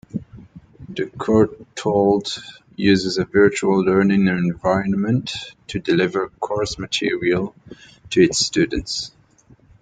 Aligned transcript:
The 0.89 1.03
Courtauld 1.11 2.39
uses 2.75 3.19
a 3.19 3.25
virtual 3.25 3.81
learning 3.83 4.25
environment 4.27 5.31
to 5.67 5.77
deliver 5.79 6.29
course 6.39 6.79
material 6.79 7.53
to 8.09 8.23
its 8.23 8.39
students. 8.43 9.11